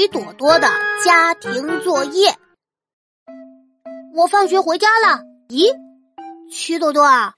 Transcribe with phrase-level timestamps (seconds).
[0.00, 0.66] 曲朵朵的
[1.04, 2.34] 家庭作业。
[4.14, 5.20] 我放学回家了。
[5.50, 5.76] 咦，
[6.50, 7.34] 曲朵朵，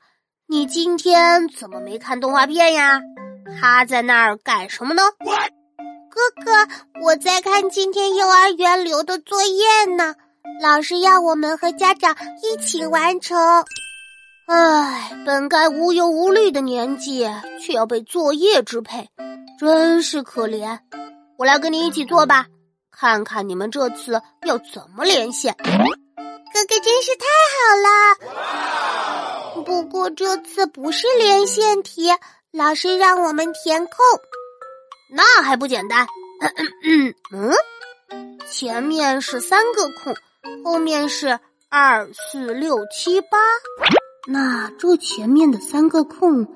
[0.46, 3.00] 你今天怎么没看动画片呀？
[3.60, 5.02] 趴在那儿干什么呢？
[5.18, 6.68] 哥哥，
[7.02, 10.14] 我在看今天幼儿园留的作业呢。
[10.62, 13.36] 老师要我们和家长一起完成。
[14.46, 17.28] 唉，本该无忧无虑的年纪，
[17.60, 19.08] 却要被作业支配，
[19.58, 20.78] 真是可怜。
[21.38, 22.46] 我来跟你一起做吧，
[22.92, 25.56] 看看你们这次要怎么连线。
[25.56, 27.24] 哥哥真是太
[27.56, 27.76] 好
[29.56, 29.64] 了！
[29.64, 32.10] 不过这次不是连线题，
[32.52, 33.94] 老师让我们填空。
[35.10, 36.06] 那还不简单？
[36.84, 37.52] 嗯 嗯，
[38.50, 40.14] 前面是三个空，
[40.62, 41.40] 后面是
[41.70, 43.38] 二四六七八。
[44.28, 46.46] 那这前面的三个空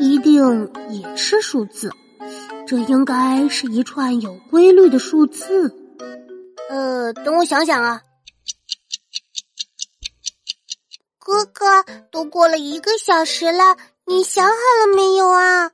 [0.00, 1.90] 一定也是数字，
[2.66, 5.72] 这应该是一串有规律的数字。
[6.68, 8.02] 呃，等我想想啊。
[11.18, 13.76] 哥哥，都过了一个小时了，
[14.06, 15.70] 你想好了没有啊？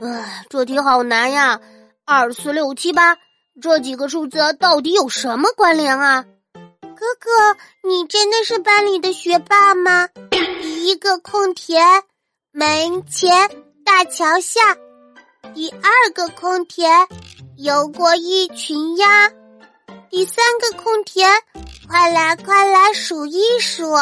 [0.00, 1.60] 唉，这题好难呀！
[2.06, 3.18] 二四六七八
[3.60, 6.24] 这几个数字到底有什么关联啊？
[6.82, 10.08] 哥哥，你真的是班里的学霸吗？
[10.30, 12.02] 第一个空填
[12.52, 13.50] 门前
[13.84, 14.76] 大桥下，
[15.54, 17.06] 第二个空填
[17.56, 19.30] 游过一群鸭，
[20.10, 21.30] 第三个空填
[21.88, 23.94] 快来快来数一数，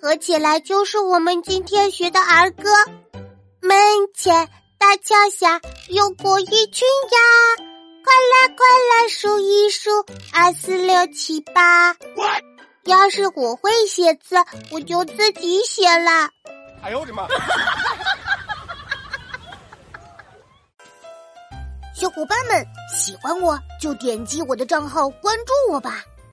[0.00, 2.68] 合起来就是我们今天学的儿歌。
[3.60, 3.78] 门
[4.12, 7.64] 前大桥下游过一群鸭，
[8.04, 8.66] 快来快
[9.02, 9.90] 来数一数，
[10.32, 11.94] 二四六七八。
[12.84, 14.36] 要是我会写字，
[14.72, 16.30] 我就自己写了。
[16.82, 17.28] 哎呦我的妈！
[22.00, 26.02] 小伙伴们喜欢我就点击我的账号关注我吧。